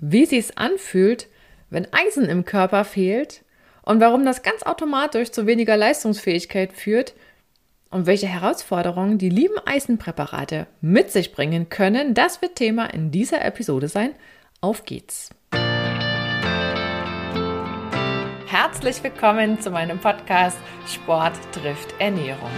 [0.00, 1.28] wie sie es anfühlt,
[1.68, 3.44] wenn Eisen im Körper fehlt
[3.82, 7.14] und warum das ganz automatisch zu weniger Leistungsfähigkeit führt
[7.90, 13.44] und welche Herausforderungen die lieben Eisenpräparate mit sich bringen können, das wird Thema in dieser
[13.44, 14.14] Episode sein.
[14.60, 15.30] Auf geht's!
[18.46, 22.50] Herzlich willkommen zu meinem Podcast Sport trifft Ernährung.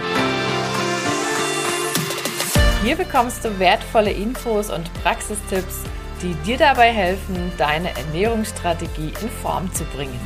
[2.83, 5.83] Hier bekommst du wertvolle Infos und Praxistipps
[6.23, 10.19] die dir dabei helfen, deine Ernährungsstrategie in Form zu bringen.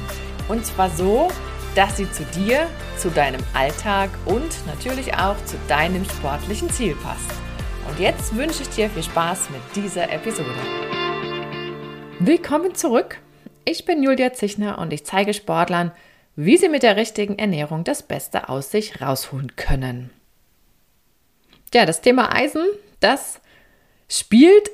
[0.47, 1.29] Und zwar so,
[1.73, 7.31] dass sie zu dir, zu deinem Alltag und natürlich auch zu deinem sportlichen Ziel passt.
[7.89, 10.53] Und jetzt wünsche ich dir viel Spaß mit dieser Episode.
[12.19, 13.19] Willkommen zurück.
[13.65, 15.91] Ich bin Julia Zichner und ich zeige Sportlern,
[16.35, 20.11] wie sie mit der richtigen Ernährung das Beste aus sich rausholen können.
[21.73, 22.65] Ja, das Thema Eisen,
[22.99, 23.41] das
[24.07, 24.69] spielt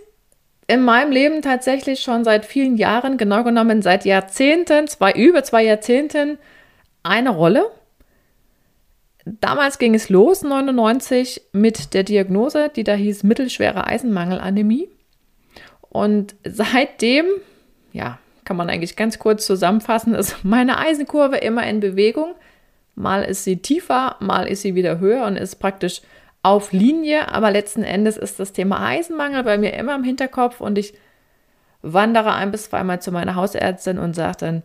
[0.68, 5.64] in meinem Leben tatsächlich schon seit vielen Jahren, genau genommen seit Jahrzehnten, zwei, über zwei
[5.64, 6.38] Jahrzehnten,
[7.04, 7.66] eine Rolle.
[9.26, 14.90] Damals ging es los, 99, mit der Diagnose, die da hieß mittelschwere Eisenmangelanämie.
[15.90, 17.26] Und seitdem,
[17.92, 22.36] ja, kann man eigentlich ganz kurz zusammenfassen, ist meine Eisenkurve immer in Bewegung.
[22.96, 26.02] Mal ist sie tiefer, mal ist sie wieder höher und ist praktisch
[26.44, 30.78] auf Linie, aber letzten Endes ist das Thema Eisenmangel bei mir immer im Hinterkopf und
[30.78, 30.94] ich
[31.82, 34.64] wandere ein bis zweimal zu meiner Hausärztin und sage dann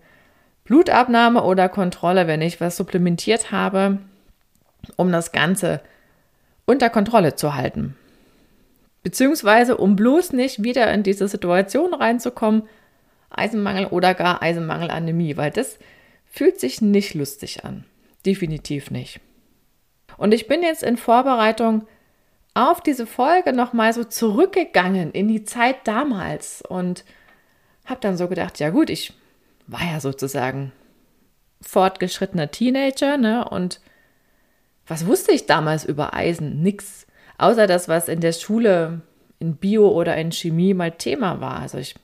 [0.64, 3.98] Blutabnahme oder Kontrolle, wenn ich was supplementiert habe,
[4.96, 5.80] um das Ganze
[6.66, 7.96] unter Kontrolle zu halten.
[9.02, 12.64] Beziehungsweise um bloß nicht wieder in diese Situation reinzukommen,
[13.30, 15.78] Eisenmangel oder gar Eisenmangelanämie, weil das
[16.26, 17.84] fühlt sich nicht lustig an.
[18.26, 19.20] Definitiv nicht.
[20.18, 21.86] Und ich bin jetzt in Vorbereitung
[22.52, 27.04] auf diese Folge nochmal so zurückgegangen in die Zeit damals und
[27.86, 29.14] habe dann so gedacht, ja gut, ich
[29.66, 30.72] war ja sozusagen
[31.62, 33.48] fortgeschrittener Teenager, ne?
[33.48, 33.80] Und
[34.86, 36.62] was wusste ich damals über Eisen?
[36.62, 37.06] Nix.
[37.38, 39.02] Außer das, was in der Schule
[39.38, 41.60] in Bio oder in Chemie mal Thema war.
[41.60, 41.94] Also ich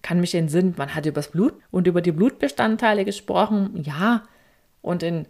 [0.00, 4.22] kann mich entsinnen, man hat über das Blut und über die Blutbestandteile gesprochen, ja.
[4.80, 5.26] Und in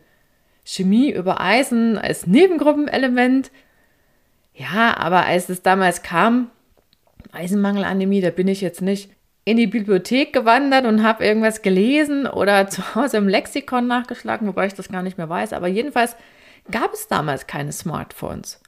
[0.65, 3.51] Chemie über Eisen als Nebengruppenelement.
[4.55, 6.51] Ja, aber als es damals kam,
[7.33, 9.11] Eisenmangelanämie, da bin ich jetzt nicht
[9.45, 14.67] in die Bibliothek gewandert und habe irgendwas gelesen oder zu Hause im Lexikon nachgeschlagen, wobei
[14.67, 15.53] ich das gar nicht mehr weiß.
[15.53, 16.17] Aber jedenfalls
[16.71, 18.61] gab es damals keine Smartphones.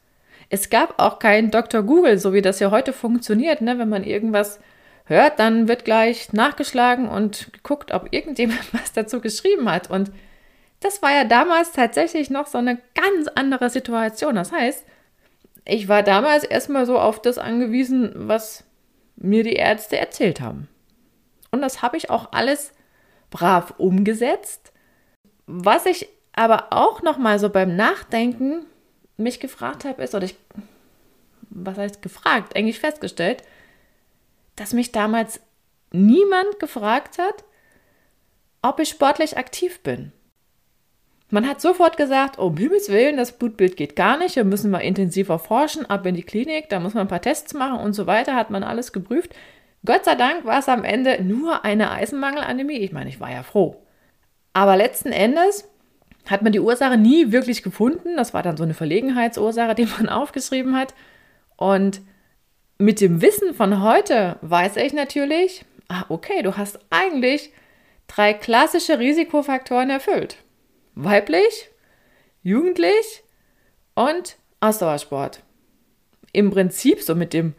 [0.49, 1.83] Es gab auch kein Dr.
[1.83, 3.63] Google, so wie das ja heute funktioniert.
[3.63, 3.78] Ne?
[3.78, 4.61] Wenn man irgendwas
[5.07, 9.91] hört, dann wird gleich nachgeschlagen und geguckt, ob irgendjemand was dazu geschrieben hat.
[9.91, 10.11] Und
[10.81, 14.35] das war ja damals tatsächlich noch so eine ganz andere Situation.
[14.35, 14.85] Das heißt,
[15.65, 18.65] ich war damals erstmal so auf das angewiesen, was
[19.17, 20.69] mir die Ärzte erzählt haben.
[21.51, 22.73] Und das habe ich auch alles
[23.31, 24.73] brav umgesetzt.
[25.47, 28.67] Was ich aber auch noch mal so beim Nachdenken
[29.17, 30.37] mich gefragt habe, ist, oder ich,
[31.49, 33.43] was heißt gefragt, eigentlich festgestellt,
[34.55, 35.41] dass mich damals
[35.93, 37.45] niemand gefragt hat,
[38.63, 40.13] ob ich sportlich aktiv bin.
[41.29, 44.79] Man hat sofort gesagt, um Himmels Willen, das Blutbild geht gar nicht, wir müssen mal
[44.79, 48.07] intensiver forschen, ab in die Klinik, da muss man ein paar Tests machen und so
[48.07, 49.35] weiter, hat man alles geprüft.
[49.85, 52.79] Gott sei Dank war es am Ende nur eine Eisenmangelanämie.
[52.79, 53.77] Ich meine, ich war ja froh.
[54.53, 55.69] Aber letzten Endes
[56.27, 58.17] hat man die Ursache nie wirklich gefunden.
[58.17, 60.95] Das war dann so eine Verlegenheitsursache, die man aufgeschrieben hat.
[61.57, 62.01] Und
[62.79, 67.53] mit dem Wissen von heute weiß ich natürlich, ah, okay, du hast eigentlich
[68.07, 70.37] drei klassische Risikofaktoren erfüllt
[70.97, 71.71] weiblich,
[72.43, 73.23] jugendlich
[73.95, 75.41] und Ausdauersport.
[76.33, 77.55] Im Prinzip, so mit dem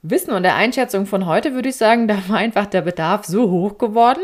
[0.00, 3.50] Wissen und der Einschätzung von heute, würde ich sagen, da war einfach der Bedarf so
[3.50, 4.22] hoch geworden,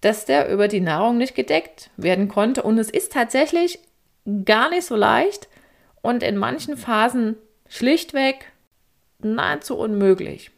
[0.00, 2.64] dass der über die Nahrung nicht gedeckt werden konnte.
[2.64, 3.78] Und es ist tatsächlich
[4.44, 5.48] gar nicht so leicht
[6.00, 7.36] und in manchen Phasen
[7.68, 8.46] schlichtweg
[9.20, 10.50] nahezu unmöglich.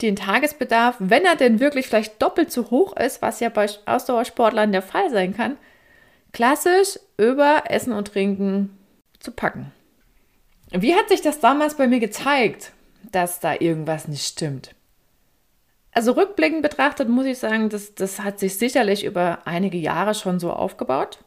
[0.00, 4.72] Den Tagesbedarf, wenn er denn wirklich vielleicht doppelt so hoch ist, was ja bei Ausdauersportlern
[4.72, 5.56] der Fall sein kann,
[6.32, 8.76] klassisch über Essen und Trinken
[9.18, 9.72] zu packen.
[10.70, 12.72] Wie hat sich das damals bei mir gezeigt,
[13.10, 14.74] dass da irgendwas nicht stimmt?
[15.92, 20.40] Also rückblickend betrachtet muss ich sagen, das, das hat sich sicherlich über einige Jahre schon
[20.40, 21.18] so aufgebaut.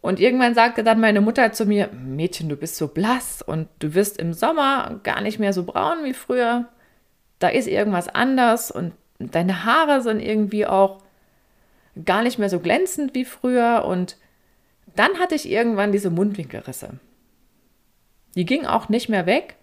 [0.00, 3.94] Und irgendwann sagte dann meine Mutter zu mir, Mädchen, du bist so blass und du
[3.94, 6.68] wirst im Sommer gar nicht mehr so braun wie früher.
[7.38, 11.01] Da ist irgendwas anders und deine Haare sind irgendwie auch
[12.04, 14.16] gar nicht mehr so glänzend wie früher und
[14.94, 16.98] dann hatte ich irgendwann diese Mundwinkelrisse.
[18.34, 19.56] Die ging auch nicht mehr weg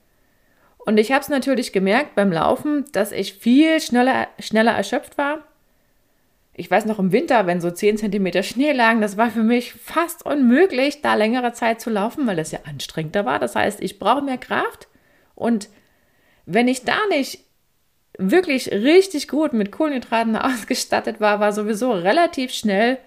[0.85, 5.39] Und ich habe es natürlich gemerkt beim Laufen, dass ich viel schneller, schneller erschöpft war.
[6.53, 9.73] Ich weiß noch im Winter, wenn so 10 cm Schnee lagen, das war für mich
[9.73, 13.39] fast unmöglich, da längere Zeit zu laufen, weil das ja anstrengender war.
[13.39, 14.87] Das heißt, ich brauche mehr Kraft.
[15.35, 15.69] Und
[16.45, 17.45] wenn ich da nicht
[18.19, 22.97] wirklich richtig gut mit Kohlenhydraten ausgestattet war, war sowieso relativ schnell,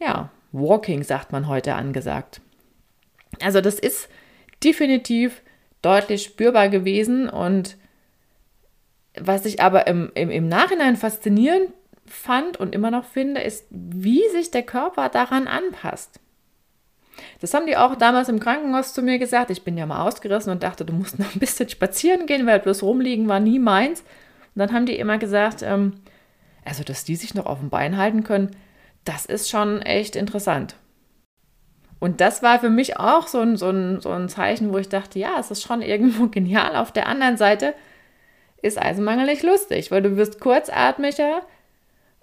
[0.00, 2.40] ja, Walking, sagt man heute angesagt.
[3.42, 4.08] Also das ist
[4.64, 5.42] definitiv
[5.82, 7.76] deutlich spürbar gewesen und
[9.18, 11.70] was ich aber im, im, im Nachhinein faszinierend
[12.06, 16.20] fand und immer noch finde, ist, wie sich der Körper daran anpasst.
[17.40, 19.50] Das haben die auch damals im Krankenhaus zu mir gesagt.
[19.50, 22.60] Ich bin ja mal ausgerissen und dachte, du musst noch ein bisschen spazieren gehen, weil
[22.60, 24.00] bloß rumliegen war nie meins.
[24.00, 25.94] Und dann haben die immer gesagt, ähm,
[26.64, 28.56] also dass die sich noch auf dem Bein halten können,
[29.04, 30.76] das ist schon echt interessant.
[31.98, 34.88] Und das war für mich auch so ein, so, ein, so ein Zeichen, wo ich
[34.88, 36.76] dachte, ja, es ist schon irgendwo genial.
[36.76, 37.74] Auf der anderen Seite
[38.62, 41.42] ist Eisenmangel nicht lustig, weil du wirst kurzatmiger,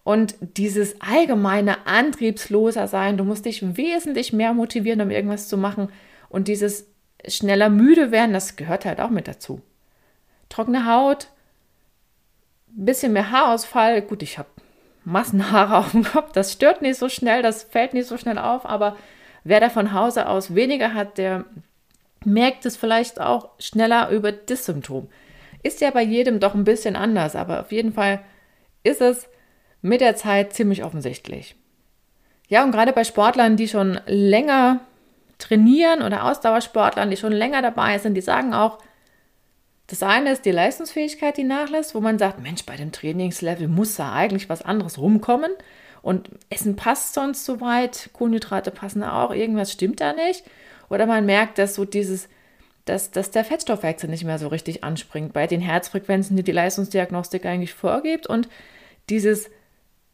[0.04, 5.90] und dieses allgemeine antriebsloser sein, du musst dich wesentlich mehr motivieren, um irgendwas zu machen.
[6.30, 6.88] Und dieses
[7.26, 9.62] schneller müde werden, das gehört halt auch mit dazu.
[10.50, 11.28] Trockene Haut,
[12.68, 14.02] bisschen mehr Haarausfall.
[14.02, 14.50] Gut, ich habe
[15.06, 18.66] Massenhaare auf dem Kopf, das stört nicht so schnell, das fällt nicht so schnell auf,
[18.66, 18.98] aber
[19.46, 21.46] wer da von Hause aus weniger hat, der
[22.26, 25.10] merkt es vielleicht auch schneller über das Symptom.
[25.62, 28.20] Ist ja bei jedem doch ein bisschen anders, aber auf jeden Fall
[28.84, 29.30] ist es
[29.84, 31.56] mit der Zeit ziemlich offensichtlich.
[32.48, 34.80] Ja, und gerade bei Sportlern, die schon länger
[35.38, 38.80] trainieren oder Ausdauersportlern, die schon länger dabei sind, die sagen auch,
[39.88, 43.96] das eine ist die Leistungsfähigkeit, die nachlässt, wo man sagt, Mensch, bei dem Trainingslevel muss
[43.96, 45.52] da eigentlich was anderes rumkommen
[46.02, 50.44] und Essen passt sonst so weit, Kohlenhydrate passen auch, irgendwas stimmt da nicht.
[50.90, 52.30] Oder man merkt, dass so dieses,
[52.86, 57.46] dass, dass der Fettstoffwechsel nicht mehr so richtig anspringt bei den Herzfrequenzen, die die Leistungsdiagnostik
[57.46, 58.48] eigentlich vorgibt und
[59.10, 59.50] dieses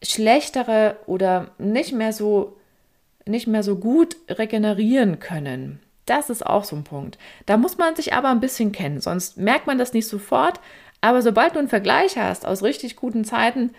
[0.01, 2.55] schlechtere oder nicht mehr so
[3.25, 5.79] nicht mehr so gut regenerieren können.
[6.05, 7.19] Das ist auch so ein Punkt.
[7.45, 10.59] Da muss man sich aber ein bisschen kennen, sonst merkt man das nicht sofort.
[11.01, 13.71] Aber sobald du einen Vergleich hast aus richtig guten Zeiten,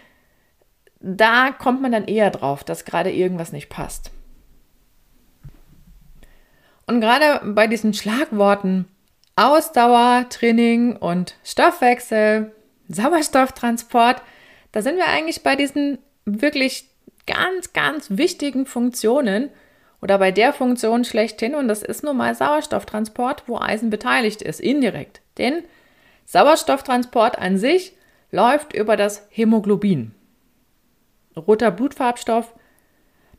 [1.01, 4.13] da kommt man dann eher drauf, dass gerade irgendwas nicht passt.
[6.87, 8.87] Und gerade bei diesen Schlagworten
[9.37, 12.53] Ausdauer, Training und Stoffwechsel,
[12.89, 14.23] Sauerstofftransport,
[14.73, 16.89] da sind wir eigentlich bei diesen wirklich
[17.27, 19.51] ganz, ganz wichtigen Funktionen
[20.03, 24.61] oder bei der Funktion schlechthin und das ist nun mal Sauerstofftransport, wo Eisen beteiligt ist,
[24.61, 25.21] indirekt.
[25.39, 25.63] Denn
[26.27, 27.93] Sauerstofftransport an sich
[28.31, 30.13] läuft über das Hämoglobin.
[31.37, 32.53] Roter Blutfarbstoff,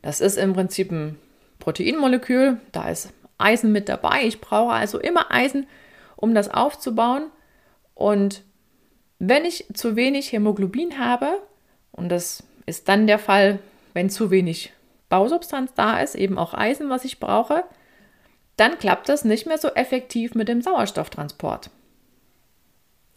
[0.02, 1.18] das ist im Prinzip ein
[1.58, 4.24] Proteinmolekül, da ist Eisen mit dabei.
[4.24, 5.66] Ich brauche also immer Eisen,
[6.16, 7.30] um das aufzubauen.
[7.94, 8.42] Und
[9.18, 11.40] wenn ich zu wenig Hämoglobin habe,
[11.92, 13.58] und das ist dann der Fall,
[13.94, 14.72] wenn zu wenig
[15.08, 17.64] Bausubstanz da ist, eben auch Eisen, was ich brauche,
[18.56, 21.70] dann klappt das nicht mehr so effektiv mit dem Sauerstofftransport.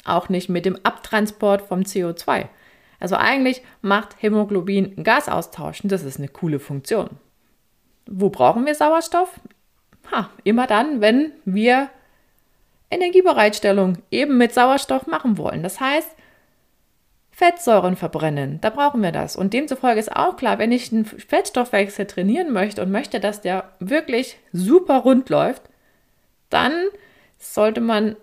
[0.03, 2.47] Auch nicht mit dem Abtransport vom CO2.
[2.99, 7.09] Also eigentlich macht Hämoglobin Gasaustausch und das ist eine coole Funktion.
[8.07, 9.39] Wo brauchen wir Sauerstoff?
[10.11, 11.89] Ha, immer dann, wenn wir
[12.91, 15.63] Energiebereitstellung eben mit Sauerstoff machen wollen.
[15.63, 16.09] Das heißt,
[17.35, 18.61] Fettsäuren verbrennen.
[18.61, 19.35] Da brauchen wir das.
[19.35, 23.73] Und demzufolge ist auch klar, wenn ich einen Fettstoffwechsel trainieren möchte und möchte, dass der
[23.79, 25.63] wirklich super rund läuft,
[26.49, 26.71] dann
[27.37, 28.15] sollte man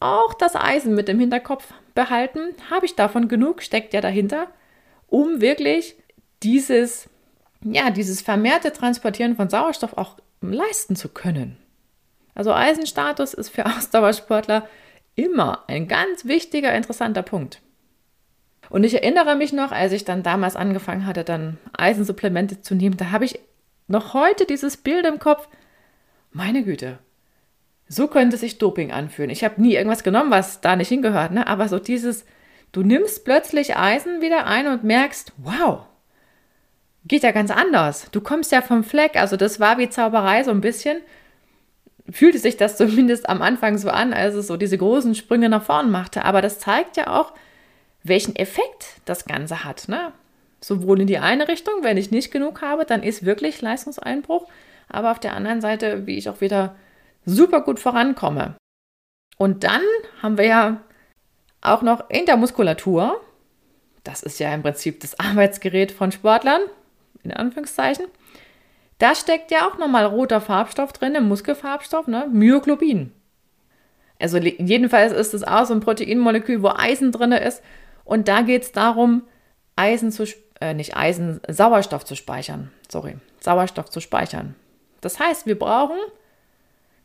[0.00, 2.40] auch das Eisen mit im Hinterkopf behalten.
[2.70, 3.62] Habe ich davon genug?
[3.62, 4.48] Steckt ja dahinter,
[5.06, 5.96] um wirklich
[6.42, 7.08] dieses,
[7.64, 11.56] ja, dieses vermehrte Transportieren von Sauerstoff auch leisten zu können.
[12.34, 14.68] Also Eisenstatus ist für Ausdauersportler
[15.14, 17.62] immer ein ganz wichtiger, interessanter Punkt.
[18.70, 22.96] Und ich erinnere mich noch, als ich dann damals angefangen hatte, dann Eisensupplemente zu nehmen,
[22.96, 23.40] da habe ich
[23.86, 25.48] noch heute dieses Bild im Kopf.
[26.30, 26.98] Meine Güte,
[27.88, 29.30] so könnte sich Doping anfühlen.
[29.30, 31.46] Ich habe nie irgendwas genommen, was da nicht hingehört, ne?
[31.46, 32.26] aber so dieses,
[32.72, 35.86] du nimmst plötzlich Eisen wieder ein und merkst, wow,
[37.06, 38.10] geht ja ganz anders.
[38.12, 40.98] Du kommst ja vom Fleck, also das war wie Zauberei so ein bisschen.
[42.10, 45.62] Fühlte sich das zumindest am Anfang so an, als es so diese großen Sprünge nach
[45.62, 46.26] vorn machte.
[46.26, 47.32] Aber das zeigt ja auch,
[48.02, 49.88] welchen Effekt das Ganze hat.
[49.88, 50.12] Ne?
[50.60, 54.48] Sowohl in die eine Richtung, wenn ich nicht genug habe, dann ist wirklich Leistungseinbruch,
[54.88, 56.76] aber auf der anderen Seite, wie ich auch wieder
[57.24, 58.56] super gut vorankomme.
[59.36, 59.82] Und dann
[60.22, 60.80] haben wir ja
[61.60, 63.20] auch noch in der Muskulatur,
[64.04, 66.62] das ist ja im Prinzip das Arbeitsgerät von Sportlern,
[67.22, 68.06] in Anführungszeichen,
[68.98, 72.26] da steckt ja auch nochmal roter Farbstoff drin, im Muskelfarbstoff, ne?
[72.32, 73.12] Myoglobin.
[74.18, 77.62] Also jedenfalls ist es auch so ein Proteinmolekül, wo Eisen drin ist.
[78.08, 79.24] Und da geht es darum,
[79.76, 80.24] Eisen zu,
[80.62, 82.72] äh, nicht Eisen, Sauerstoff zu speichern.
[82.90, 84.54] Sorry, Sauerstoff zu speichern.
[85.02, 85.98] Das heißt, wir brauchen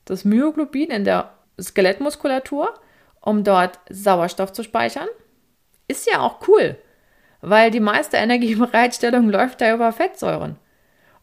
[0.06, 1.32] das Myoglobin in der
[1.62, 2.74] Skelettmuskulatur,
[3.20, 5.10] um dort Sauerstoff zu speichern.
[5.90, 6.78] Ist ja auch cool,
[7.42, 10.56] weil die meiste Energiebereitstellung läuft da über Fettsäuren.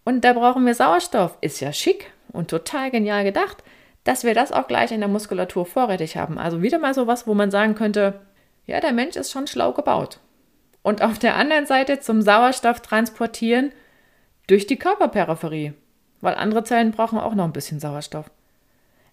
[0.05, 1.39] Und da brauchen wir Sauerstoff.
[1.41, 3.65] Ist ja schick und total genial gedacht,
[4.05, 6.37] dass wir das auch gleich in der Muskulatur vorrätig haben.
[6.37, 8.21] Also wieder mal so was, wo man sagen könnte,
[8.71, 10.21] ja, der Mensch ist schon schlau gebaut.
[10.83, 13.73] Und auf der anderen Seite zum Sauerstoff transportieren
[14.47, 15.75] durch die Körperperipherie,
[16.21, 18.31] weil andere Zellen brauchen auch noch ein bisschen Sauerstoff.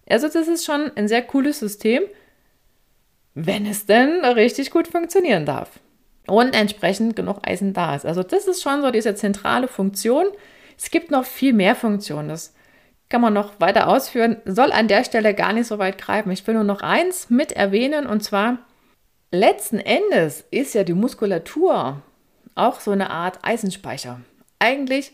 [0.08, 2.02] Also das ist schon ein sehr cooles System,
[3.34, 5.80] wenn es denn richtig gut funktionieren darf.
[6.26, 8.06] Und entsprechend genug Eisen da ist.
[8.06, 10.26] Also das ist schon so diese zentrale Funktion.
[10.76, 12.28] Es gibt noch viel mehr Funktionen.
[12.28, 12.54] Das
[13.08, 14.36] kann man noch weiter ausführen.
[14.44, 16.30] Soll an der Stelle gar nicht so weit greifen.
[16.30, 18.58] Ich will nur noch eins mit erwähnen und zwar
[19.30, 22.02] letzten Endes ist ja die Muskulatur
[22.54, 24.20] auch so eine Art Eisenspeicher.
[24.58, 25.12] Eigentlich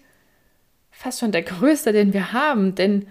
[0.90, 3.08] fast schon der größte, den wir haben, denn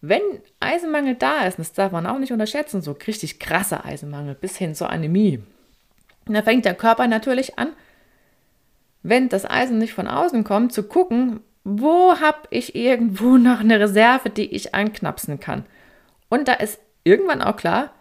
[0.00, 0.22] wenn
[0.60, 4.74] Eisenmangel da ist, das darf man auch nicht unterschätzen, so richtig krasser Eisenmangel bis hin
[4.74, 5.42] zur Anämie,
[6.26, 7.72] dann fängt der Körper natürlich an,
[9.02, 13.80] wenn das Eisen nicht von außen kommt, zu gucken, wo habe ich irgendwo noch eine
[13.80, 15.64] Reserve, die ich anknapsen kann.
[16.28, 17.92] Und da ist irgendwann auch klar,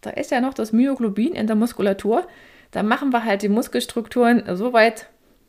[0.00, 2.26] da ist ja noch das Myoglobin in der Muskulatur.
[2.70, 5.08] Da machen wir halt die Muskelstrukturen so weit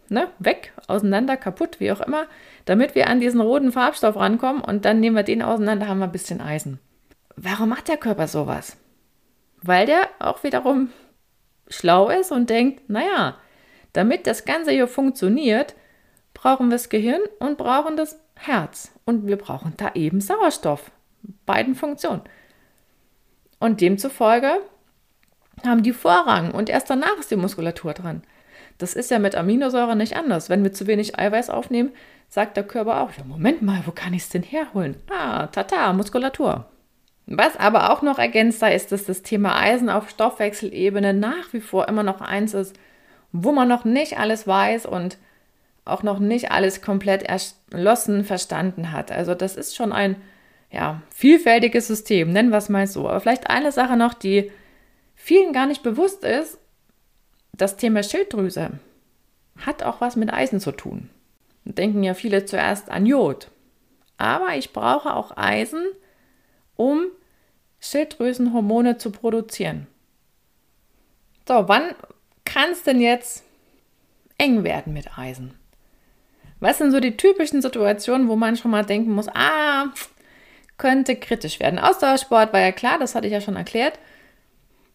[0.10, 2.26] ne, weg, auseinander, kaputt, wie auch immer,
[2.66, 6.06] damit wir an diesen roten Farbstoff rankommen und dann nehmen wir den auseinander, haben wir
[6.06, 6.80] ein bisschen Eisen.
[7.36, 8.78] Warum macht der Körper sowas?
[9.62, 10.90] Weil der auch wiederum
[11.70, 13.38] schlau ist und denkt, naja,
[13.94, 15.76] damit das Ganze hier funktioniert,
[16.34, 18.92] brauchen wir das Gehirn und brauchen das Herz.
[19.06, 20.92] Und wir brauchen da eben Sauerstoff.
[21.46, 22.22] Beiden Funktionen.
[23.62, 24.60] Und demzufolge
[25.64, 28.24] haben die Vorrang und erst danach ist die Muskulatur dran.
[28.80, 30.50] Das ist ja mit Aminosäuren nicht anders.
[30.50, 31.92] Wenn wir zu wenig Eiweiß aufnehmen,
[32.28, 34.96] sagt der Körper auch, ja, Moment mal, wo kann ich es denn herholen?
[35.12, 36.66] Ah, tata, Muskulatur.
[37.28, 41.88] Was aber auch noch ergänzt ist, dass das Thema Eisen auf Stoffwechselebene nach wie vor
[41.88, 42.76] immer noch eins ist,
[43.32, 45.20] wo man noch nicht alles weiß und
[45.86, 49.12] auch noch nicht alles komplett erschlossen verstanden hat.
[49.12, 50.16] Also das ist schon ein
[50.72, 53.08] ja, vielfältiges System, nennen wir es mal so.
[53.10, 54.52] Aber vielleicht eine Sache noch, die
[55.16, 56.58] vielen gar nicht bewusst ist,
[57.52, 58.72] das Thema Schilddrüse
[59.58, 61.10] hat auch was mit Eisen zu tun.
[61.66, 63.52] Denken ja viele zuerst an Jod.
[64.18, 65.86] Aber ich brauche auch Eisen,
[66.76, 67.06] um
[67.80, 69.88] Schilddrüsenhormone zu produzieren.
[71.48, 71.94] So, wann
[72.46, 73.44] kann es denn jetzt
[74.38, 75.54] eng werden mit Eisen?
[76.60, 79.92] Was sind so die typischen Situationen, wo man schon mal denken muss, ah,
[80.82, 81.78] könnte kritisch werden.
[81.78, 84.00] Ausdauersport war ja klar, das hatte ich ja schon erklärt.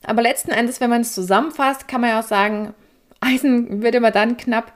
[0.04, 2.74] Aber letzten Endes, wenn man es zusammenfasst, kann man ja auch sagen,
[3.20, 4.72] Eisen wird immer dann knapp,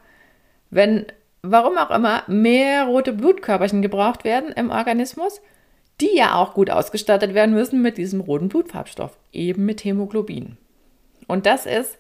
[0.71, 1.07] wenn,
[1.43, 5.41] warum auch immer, mehr rote Blutkörperchen gebraucht werden im Organismus,
[6.01, 10.59] die ja auch gut ausgestattet werden müssen mit diesem roten Blutfarbstoff, eben mit Hämoglobin.
[11.27, 11.99] Und das ist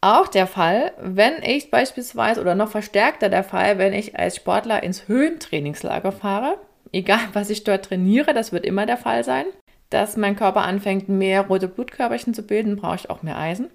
[0.00, 4.84] auch der Fall, wenn ich beispielsweise oder noch verstärkter der Fall, wenn ich als Sportler
[4.84, 6.56] ins Höhentrainingslager fahre
[6.94, 9.46] egal was ich dort trainiere, das wird immer der Fall sein,
[9.90, 13.68] dass mein Körper anfängt, mehr rote Blutkörperchen zu bilden, brauche ich auch mehr Eisen.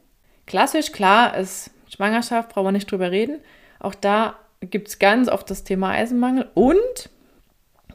[0.47, 3.39] Klassisch, klar, ist Schwangerschaft, brauchen wir nicht drüber reden.
[3.79, 6.49] Auch da gibt es ganz oft das Thema Eisenmangel.
[6.53, 7.09] Und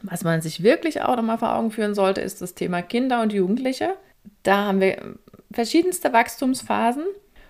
[0.01, 3.33] was man sich wirklich auch nochmal vor Augen führen sollte, ist das Thema Kinder und
[3.33, 3.95] Jugendliche.
[4.43, 5.15] Da haben wir
[5.51, 7.03] verschiedenste Wachstumsphasen.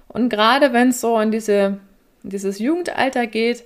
[0.08, 1.80] Und gerade wenn es so in diese,
[2.24, 3.66] dieses Jugendalter geht,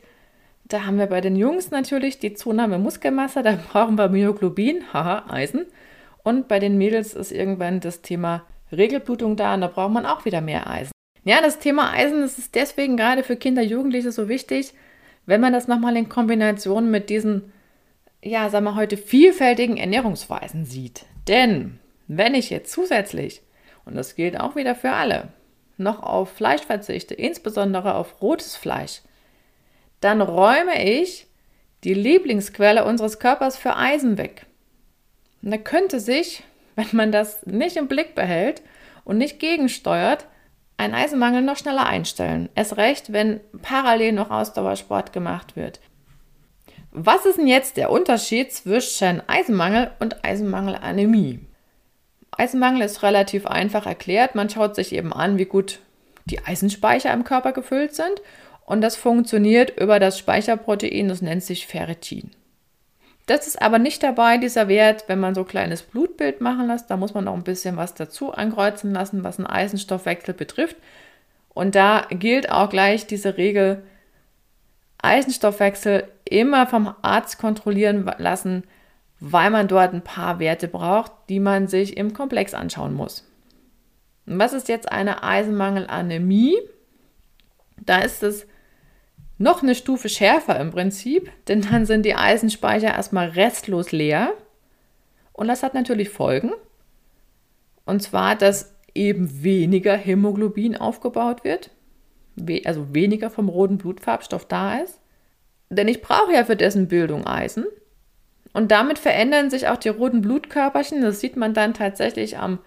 [0.70, 5.26] da haben wir bei den Jungs natürlich die Zunahme Muskelmasse, da brauchen wir Myoglobin, haha,
[5.28, 5.66] Eisen.
[6.24, 10.26] Und bei den Mädels ist irgendwann das Thema Regelblutung da und da braucht man auch
[10.26, 10.92] wieder mehr Eisen.
[11.24, 14.74] Ja, das Thema Eisen das ist deswegen gerade für Kinder, Jugendliche so wichtig,
[15.26, 17.52] wenn man das nochmal in Kombination mit diesen,
[18.24, 21.06] ja, sagen wir heute, vielfältigen Ernährungsweisen sieht.
[21.28, 23.42] Denn wenn ich jetzt zusätzlich,
[23.86, 25.30] und das gilt auch wieder für alle,
[25.78, 29.02] noch auf Fleisch verzichte, insbesondere auf rotes Fleisch,
[30.02, 31.28] dann räume ich
[31.84, 34.46] die Lieblingsquelle unseres Körpers für Eisen weg.
[35.42, 36.44] Und da könnte sich,
[36.76, 38.62] wenn man das nicht im Blick behält
[39.04, 40.26] und nicht gegensteuert,
[40.78, 42.48] ein Eisenmangel noch schneller einstellen.
[42.56, 45.82] Es recht, wenn parallel noch Ausdauersport gemacht wird.
[46.92, 51.40] Was ist denn jetzt der Unterschied zwischen Eisenmangel und Eisenmangelanämie?
[52.32, 54.36] Eisenmangel ist relativ einfach erklärt.
[54.36, 55.80] Man schaut sich eben an, wie gut
[56.26, 58.22] die Eisenspeicher im Körper gefüllt sind
[58.70, 62.30] und das funktioniert über das Speicherprotein, das nennt sich Ferritin.
[63.26, 66.88] Das ist aber nicht dabei, dieser Wert, wenn man so ein kleines Blutbild machen lässt.
[66.92, 70.76] Da muss man noch ein bisschen was dazu ankreuzen lassen, was einen Eisenstoffwechsel betrifft.
[71.50, 73.82] Und da gilt auch gleich diese Regel,
[75.00, 78.66] Eisenstoffwechsel immer vom Arzt kontrollieren lassen,
[79.20, 83.28] weil man dort ein paar Werte braucht, die man sich im Komplex anschauen muss.
[84.28, 86.56] Und was ist jetzt eine Eisenmangelanämie?
[87.78, 88.46] Da ist es
[89.40, 94.34] noch eine Stufe schärfer im Prinzip, denn dann sind die Eisenspeicher erstmal restlos leer.
[95.34, 96.52] Und das hat natürlich Folgen.
[97.86, 101.72] Und zwar, dass eben weniger Hämoglobin aufgebaut wird,
[102.66, 105.00] also weniger vom roten Blutfarbstoff da ist.
[105.70, 107.66] Denn ich brauche ja für dessen Bildung Eisen.
[108.52, 111.02] Und damit verändern sich auch die roten Blutkörperchen.
[111.02, 112.60] Das sieht man dann tatsächlich am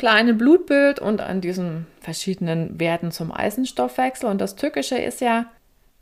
[0.00, 4.30] kleinen Blutbild und an diesen verschiedenen Werten zum Eisenstoffwechsel.
[4.30, 5.44] Und das Tückische ist ja,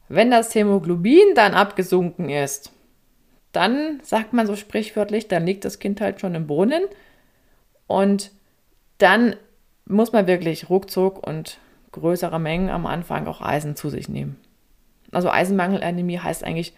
[0.09, 2.71] wenn das Hämoglobin dann abgesunken ist,
[3.51, 6.85] dann sagt man so sprichwörtlich, dann liegt das Kind halt schon im Brunnen.
[7.89, 8.31] Und
[8.99, 9.35] dann
[9.85, 11.59] muss man wirklich ruckzuck und
[11.91, 14.37] größere Mengen am Anfang auch Eisen zu sich nehmen.
[15.11, 16.73] Also Eisenmangelanämie heißt eigentlich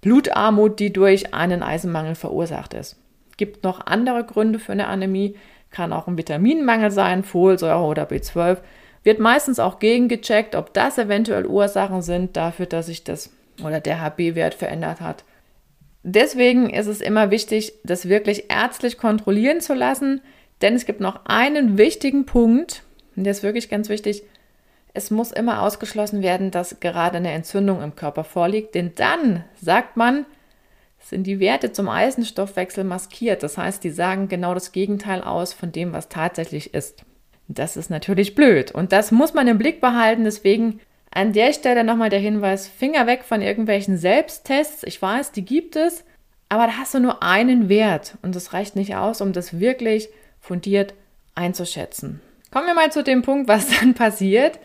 [0.00, 2.96] Blutarmut, die durch einen Eisenmangel verursacht ist.
[3.30, 5.36] Es Gibt noch andere Gründe für eine Anämie,
[5.76, 8.56] kann auch ein Vitaminmangel sein, Folsäure oder B12.
[9.02, 13.30] Wird meistens auch gegengecheckt, ob das eventuell Ursachen sind dafür, dass sich das
[13.62, 15.24] oder der HB-Wert verändert hat.
[16.02, 20.22] Deswegen ist es immer wichtig, das wirklich ärztlich kontrollieren zu lassen,
[20.62, 22.82] denn es gibt noch einen wichtigen Punkt,
[23.14, 24.22] und der ist wirklich ganz wichtig.
[24.94, 29.98] Es muss immer ausgeschlossen werden, dass gerade eine Entzündung im Körper vorliegt, denn dann sagt
[29.98, 30.24] man,
[31.08, 33.42] sind die Werte zum Eisenstoffwechsel maskiert.
[33.42, 37.04] Das heißt, die sagen genau das Gegenteil aus von dem, was tatsächlich ist.
[37.48, 40.24] Das ist natürlich blöd und das muss man im Blick behalten.
[40.24, 40.80] Deswegen
[41.12, 44.82] an der Stelle nochmal der Hinweis, Finger weg von irgendwelchen Selbsttests.
[44.82, 46.04] Ich weiß, die gibt es,
[46.48, 50.08] aber da hast du nur einen Wert und das reicht nicht aus, um das wirklich
[50.40, 50.94] fundiert
[51.36, 52.20] einzuschätzen.
[52.50, 54.58] Kommen wir mal zu dem Punkt, was dann passiert,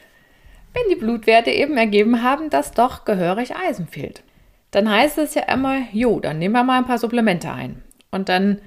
[0.74, 4.24] wenn die Blutwerte eben ergeben haben, dass doch gehörig Eisen fehlt.
[4.72, 7.84] Dann heißt es ja immer, jo, dann nehmen wir mal ein paar Supplemente ein.
[8.10, 8.62] Und dann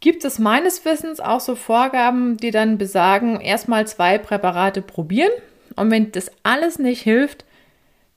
[0.00, 5.30] gibt es meines Wissens auch so Vorgaben, die dann besagen, erstmal zwei Präparate probieren.
[5.76, 7.44] Und wenn das alles nicht hilft,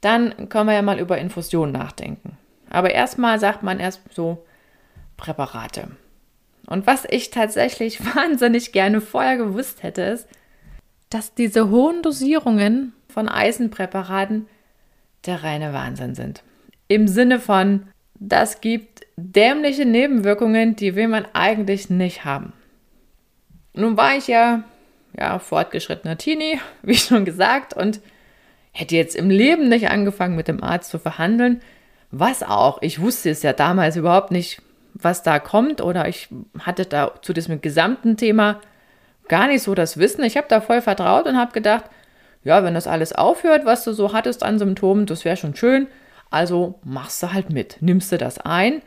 [0.02, 2.38] dann können wir ja mal über Infusion nachdenken.
[2.70, 4.46] Aber erstmal sagt man erst so
[5.18, 5.92] Präparate.
[6.68, 10.28] Und was ich tatsächlich wahnsinnig gerne vorher gewusst hätte, ist,
[11.10, 14.48] dass diese hohen Dosierungen von Eisenpräparaten
[15.26, 16.44] der reine Wahnsinn sind.
[16.94, 17.88] Im Sinne von,
[18.20, 22.54] das gibt dämliche Nebenwirkungen, die will man eigentlich nicht haben.
[23.74, 24.64] Nun war ich ja,
[25.18, 28.00] ja fortgeschrittener Teenie, wie schon gesagt, und
[28.74, 31.62] hätte jetzt im Leben nicht angefangen, mit dem Arzt zu verhandeln.
[32.12, 34.62] Was auch, ich wusste es ja damals überhaupt nicht,
[34.94, 36.30] was da kommt oder ich
[36.60, 38.62] hatte da zu diesem gesamten Thema
[39.28, 40.24] gar nicht so das Wissen.
[40.24, 41.86] Ich habe da voll vertraut und habe gedacht,
[42.44, 45.88] ja, wenn das alles aufhört, was du so hattest an Symptomen, das wäre schon schön.
[46.34, 48.82] Also machst du halt mit, nimmst du das ein,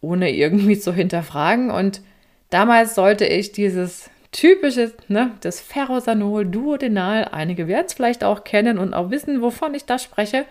[0.00, 1.70] ohne irgendwie zu hinterfragen.
[1.70, 2.00] Und
[2.48, 8.78] damals sollte ich dieses typische, ne, das Ferrosanol Duodenal, einige werden es vielleicht auch kennen
[8.78, 10.46] und auch wissen, wovon ich da spreche,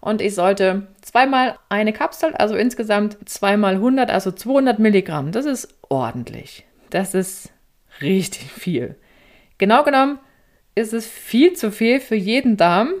[0.00, 5.30] und ich sollte zweimal eine Kapsel, also insgesamt zweimal 100, also 200 Milligramm.
[5.30, 6.64] Das ist ordentlich.
[6.88, 7.50] Das ist
[8.00, 8.96] richtig viel.
[9.58, 10.18] Genau genommen
[10.74, 12.94] ist es viel zu viel für jeden Darm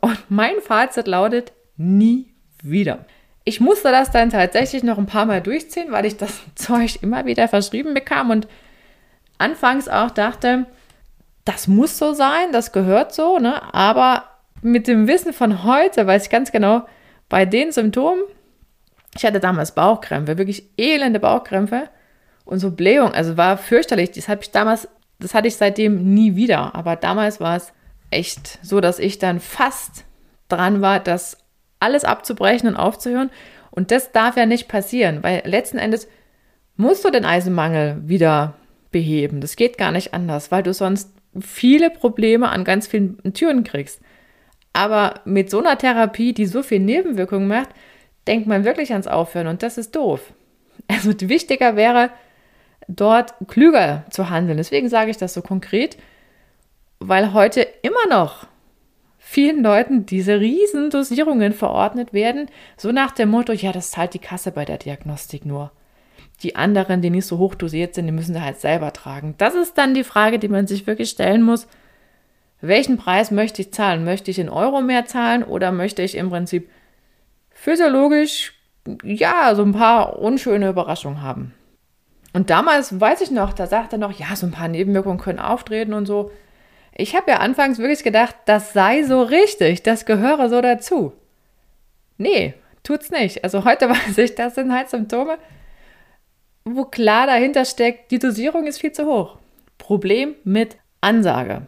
[0.00, 3.04] und mein Fazit lautet nie wieder.
[3.44, 7.26] Ich musste das dann tatsächlich noch ein paar Mal durchziehen, weil ich das Zeug immer
[7.26, 8.48] wieder verschrieben bekam und
[9.38, 10.66] anfangs auch dachte,
[11.44, 13.74] das muss so sein, das gehört so, ne?
[13.74, 14.24] Aber
[14.62, 16.86] mit dem Wissen von heute weiß ich ganz genau,
[17.28, 18.22] bei den Symptomen,
[19.14, 21.88] ich hatte damals Bauchkrämpfe, wirklich elende Bauchkrämpfe
[22.44, 24.12] und so Blähung, also war fürchterlich.
[24.12, 26.74] Das habe ich damals, das hatte ich seitdem nie wieder.
[26.74, 27.72] Aber damals war es
[28.10, 30.04] echt so, dass ich dann fast
[30.48, 31.38] dran war, das
[31.84, 33.30] alles abzubrechen und aufzuhören.
[33.70, 36.08] Und das darf ja nicht passieren, weil letzten Endes
[36.76, 38.54] musst du den Eisenmangel wieder
[38.90, 39.40] beheben.
[39.40, 44.00] Das geht gar nicht anders, weil du sonst viele Probleme an ganz vielen Türen kriegst.
[44.72, 47.70] Aber mit so einer Therapie, die so viel Nebenwirkungen macht,
[48.26, 50.32] denkt man wirklich ans Aufhören und das ist doof.
[50.88, 52.10] Also wichtiger wäre,
[52.88, 54.58] dort klüger zu handeln.
[54.58, 55.96] Deswegen sage ich das so konkret,
[56.98, 58.46] weil heute immer noch
[59.24, 64.18] vielen Leuten diese riesen Dosierungen verordnet werden, so nach dem Motto, ja, das zahlt die
[64.18, 65.72] Kasse bei der Diagnostik nur.
[66.42, 69.34] Die anderen, die nicht so hoch dosiert sind, die müssen sie halt selber tragen.
[69.38, 71.66] Das ist dann die Frage, die man sich wirklich stellen muss
[72.66, 74.04] welchen Preis möchte ich zahlen?
[74.04, 76.70] Möchte ich in Euro mehr zahlen oder möchte ich im Prinzip
[77.50, 78.54] physiologisch
[79.02, 81.54] ja, so ein paar unschöne Überraschungen haben.
[82.32, 85.38] Und damals weiß ich noch, da sagte er noch, ja, so ein paar Nebenwirkungen können
[85.38, 86.30] auftreten und so.
[86.96, 91.12] Ich habe ja anfangs wirklich gedacht, das sei so richtig, das gehöre so dazu.
[92.18, 92.54] Nee,
[92.84, 93.42] tut's nicht.
[93.42, 95.38] Also heute weiß ich, das sind halt Symptome,
[96.64, 99.38] wo klar dahinter steckt, die Dosierung ist viel zu hoch.
[99.76, 101.66] Problem mit Ansage.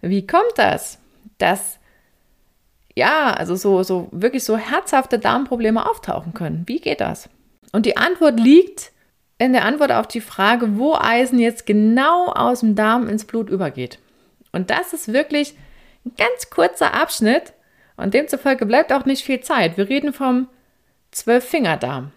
[0.00, 0.98] Wie kommt das,
[1.38, 1.78] dass
[2.94, 6.64] ja, also so, so wirklich so herzhafte Darmprobleme auftauchen können?
[6.66, 7.28] Wie geht das?
[7.72, 8.92] Und die Antwort liegt
[9.38, 13.50] in der Antwort auf die Frage, wo Eisen jetzt genau aus dem Darm ins Blut
[13.50, 14.00] übergeht.
[14.52, 15.56] Und das ist wirklich
[16.04, 17.52] ein ganz kurzer Abschnitt
[17.96, 19.76] und demzufolge bleibt auch nicht viel Zeit.
[19.76, 20.48] Wir reden vom
[21.10, 22.12] Zwölffingerdarm.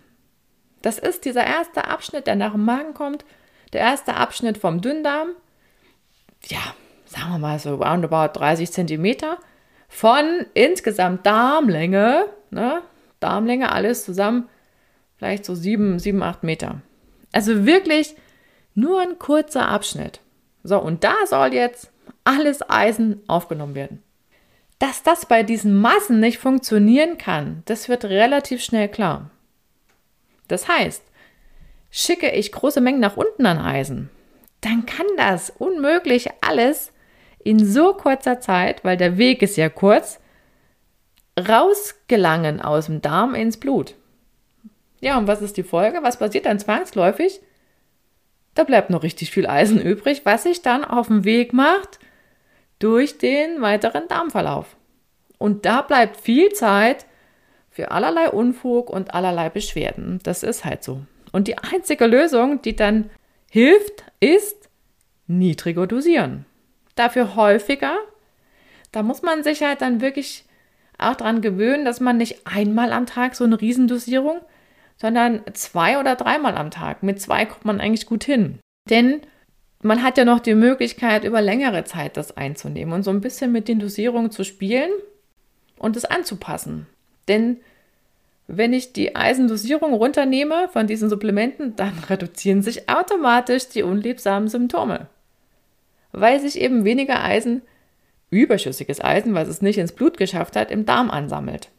[0.82, 3.26] Das ist dieser erste Abschnitt, der nach dem Magen kommt,
[3.74, 5.30] der erste Abschnitt vom Dünndarm.
[6.46, 9.38] Ja, sagen wir mal so roundabout 30 Zentimeter
[9.88, 12.82] von insgesamt Darmlänge, ne,
[13.20, 14.50] Darmlänge, alles zusammen,
[15.17, 16.82] vielleicht so 7, 7, 8 Meter.
[17.32, 18.15] Also wirklich
[18.74, 20.20] nur ein kurzer Abschnitt.
[20.63, 21.91] So, und da soll jetzt
[22.24, 24.04] alles Eisen aufgenommen werden.
[24.80, 29.30] Dass das bei diesen Massen nicht funktionieren kann, das wird relativ schnell klar.
[30.48, 31.04] Das heißt,
[31.92, 34.10] schicke ich große Mengen nach unten an Eisen,
[34.62, 36.92] dann kann das unmöglich alles
[37.44, 40.20] in so kurzer Zeit, weil der Weg ist ja kurz,
[41.40, 43.96] rausgelangen aus dem Darm ins Blut.
[45.00, 46.00] Ja, und was ist die Folge?
[46.04, 47.42] Was passiert dann zwangsläufig?
[48.54, 52.00] Da bleibt noch richtig viel Eisen übrig, was sich dann auf den Weg macht
[52.84, 54.76] durch den weiteren Darmverlauf.
[55.38, 57.06] Und da bleibt viel Zeit
[57.70, 60.20] für allerlei Unfug und allerlei Beschwerden.
[60.24, 61.02] Das ist halt so.
[61.32, 63.10] Und die einzige Lösung, die dann
[63.50, 64.70] hilft, ist
[65.28, 66.46] niedriger dosieren.
[66.96, 67.98] Dafür häufiger.
[68.91, 70.46] Da muss man sich halt dann wirklich
[70.98, 74.41] auch daran gewöhnen, dass man nicht einmal am Tag so eine Riesendosierung
[75.02, 77.02] sondern zwei oder dreimal am Tag.
[77.02, 78.60] Mit zwei kommt man eigentlich gut hin.
[78.88, 79.22] Denn
[79.84, 83.52] man hat ja noch die Möglichkeit, über längere Zeit das einzunehmen und so ein bisschen
[83.52, 84.91] mit den Dosierungen zu spielen
[85.78, 86.88] und es anzupassen.
[87.28, 87.58] Denn
[88.48, 95.08] wenn ich die Eisendosierung runternehme von diesen Supplementen, dann reduzieren sich automatisch die unliebsamen Symptome.
[96.12, 97.62] Weil sich eben weniger Eisen,
[98.30, 101.70] überschüssiges Eisen, was es nicht ins Blut geschafft hat, im Darm ansammelt.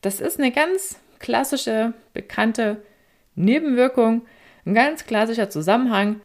[0.00, 2.82] Das ist eine ganz klassische, bekannte
[3.34, 4.22] Nebenwirkung,
[4.64, 6.20] ein ganz klassischer Zusammenhang,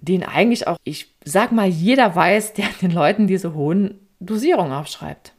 [0.00, 5.32] den eigentlich auch, ich sag mal, jeder weiß, der den Leuten diese hohen Dosierungen aufschreibt.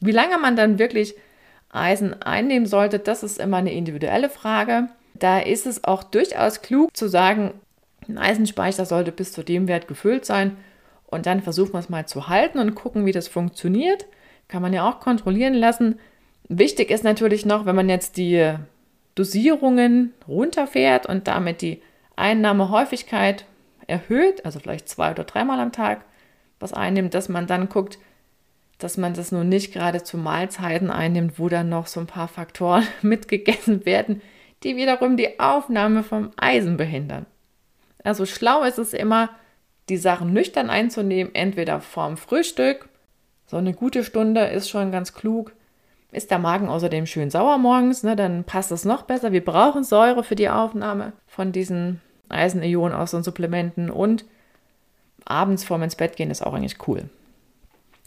[0.00, 1.14] Wie lange man dann wirklich
[1.68, 4.88] Eisen einnehmen sollte, das ist immer eine individuelle Frage.
[5.14, 7.52] Da ist es auch durchaus klug zu sagen,
[8.08, 10.56] ein Eisenspeicher sollte bis zu dem Wert gefüllt sein
[11.06, 14.06] und dann versuchen wir es mal zu halten und gucken, wie das funktioniert.
[14.48, 15.98] Kann man ja auch kontrollieren lassen.
[16.48, 18.54] Wichtig ist natürlich noch, wenn man jetzt die
[19.14, 21.82] Dosierungen runterfährt und damit die
[22.20, 23.44] Einnahmehäufigkeit
[23.86, 26.04] erhöht, also vielleicht zwei oder dreimal am Tag
[26.60, 27.98] was einnimmt, dass man dann guckt,
[28.78, 32.28] dass man das nun nicht gerade zu Mahlzeiten einnimmt, wo dann noch so ein paar
[32.28, 34.22] Faktoren mitgegessen werden,
[34.62, 37.26] die wiederum die Aufnahme vom Eisen behindern.
[38.04, 39.30] Also schlau ist es immer,
[39.88, 42.88] die Sachen nüchtern einzunehmen, entweder vorm Frühstück,
[43.46, 45.52] so eine gute Stunde ist schon ganz klug,
[46.12, 49.32] ist der Magen außerdem schön sauer morgens, ne, dann passt es noch besser.
[49.32, 54.24] Wir brauchen Säure für die Aufnahme von diesen Eisenionen aus den Supplementen und
[55.24, 57.08] abends vorm ins Bett gehen ist auch eigentlich cool.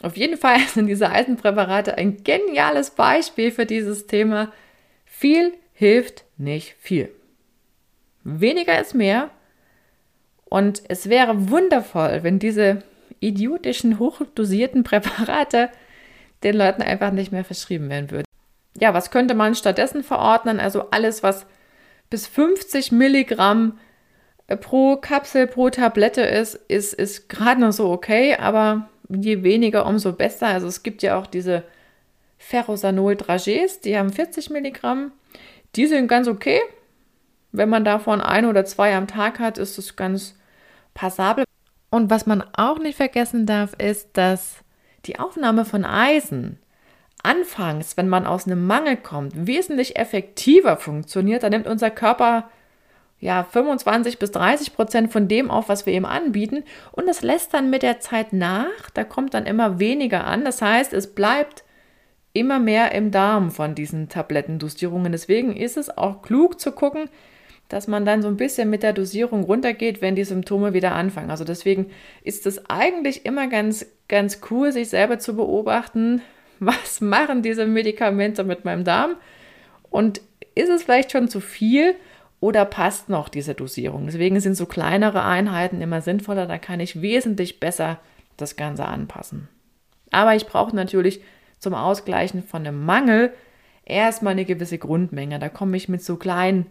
[0.01, 4.51] Auf jeden Fall sind diese Eisenpräparate ein geniales Beispiel für dieses Thema.
[5.05, 7.09] Viel hilft nicht viel.
[8.23, 9.29] Weniger ist mehr.
[10.45, 12.83] Und es wäre wundervoll, wenn diese
[13.19, 15.69] idiotischen, hochdosierten Präparate
[16.43, 18.25] den Leuten einfach nicht mehr verschrieben werden würde.
[18.79, 20.59] Ja, was könnte man stattdessen verordnen?
[20.59, 21.45] Also alles, was
[22.09, 23.79] bis 50 Milligramm
[24.47, 30.13] pro Kapsel, pro Tablette ist, ist, ist gerade noch so okay, aber je weniger, umso
[30.13, 30.47] besser.
[30.47, 31.63] Also es gibt ja auch diese
[32.38, 35.12] Ferrosanol-Dragees, die haben 40 Milligramm.
[35.75, 36.60] Die sind ganz okay.
[37.51, 40.36] Wenn man davon ein oder zwei am Tag hat, ist es ganz
[40.93, 41.45] passabel.
[41.89, 44.58] Und was man auch nicht vergessen darf, ist, dass
[45.06, 46.60] die Aufnahme von Eisen
[47.21, 52.49] anfangs, wenn man aus einem Mangel kommt, wesentlich effektiver funktioniert, dann nimmt unser Körper
[53.23, 57.53] ja 25 bis 30 Prozent von dem auf, was wir ihm anbieten, und es lässt
[57.53, 58.89] dann mit der Zeit nach.
[58.93, 60.43] Da kommt dann immer weniger an.
[60.43, 61.63] Das heißt, es bleibt
[62.33, 65.12] immer mehr im Darm von diesen Tablettendosierungen.
[65.12, 67.09] Deswegen ist es auch klug zu gucken,
[67.69, 71.31] dass man dann so ein bisschen mit der Dosierung runtergeht, wenn die Symptome wieder anfangen.
[71.31, 71.91] Also deswegen
[72.23, 76.21] ist es eigentlich immer ganz, ganz cool, sich selber zu beobachten,
[76.59, 79.15] was machen diese Medikamente mit meinem Darm
[79.89, 80.21] und
[80.55, 81.95] ist es vielleicht schon zu viel
[82.43, 84.06] oder passt noch diese Dosierung?
[84.06, 87.99] Deswegen sind so kleinere Einheiten immer sinnvoller, da kann ich wesentlich besser
[88.36, 89.47] das Ganze anpassen.
[90.12, 91.21] Aber ich brauche natürlich
[91.60, 93.32] zum Ausgleichen von einem Mangel
[93.86, 95.39] erstmal eine gewisse Grundmenge.
[95.39, 96.65] Da komme ich mit so kleinen,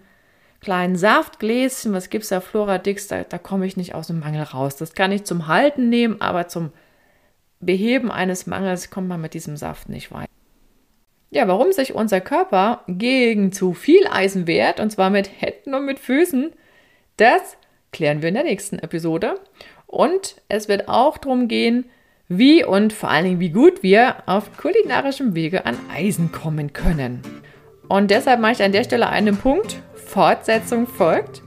[0.61, 4.43] kleinen Saftgläschen, was gibt es da, Floradix, da, da komme ich nicht aus dem Mangel
[4.43, 4.77] raus.
[4.77, 6.71] Das kann ich zum Halten nehmen, aber zum
[7.61, 10.29] Beheben eines Mangels kommt man mit diesem Saft nicht weit.
[11.35, 15.87] Ja, warum sich unser Körper gegen zu viel Eisen wehrt, und zwar mit Händen und
[15.87, 16.53] mit Füßen,
[17.17, 17.57] das
[17.91, 19.41] klären wir in der nächsten Episode.
[19.87, 21.87] Und es wird auch darum gehen,
[22.29, 27.23] wie und vor allen Dingen wie gut wir auf kulinarischem Wege an Eisen kommen können.
[27.89, 29.79] Und deshalb mache ich an der Stelle einen Punkt.
[29.95, 31.41] Fortsetzung folgt.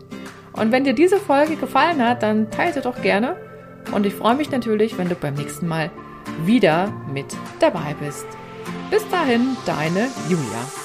[0.53, 3.35] Und wenn dir diese Folge gefallen hat, dann teile sie doch gerne.
[3.93, 5.91] Und ich freue mich natürlich, wenn du beim nächsten Mal
[6.43, 7.27] wieder mit
[7.59, 8.25] dabei bist.
[8.89, 10.84] Bis dahin, deine Julia.